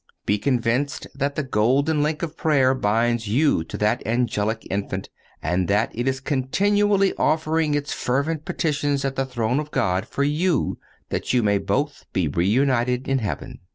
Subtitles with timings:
[0.25, 5.09] Be convinced that the golden link of prayer binds you to that angelic infant,
[5.43, 10.23] and that it is continually offering its fervent petitions at the throne of God for
[10.23, 10.79] you,
[11.09, 13.59] that you may both be reunited in heaven.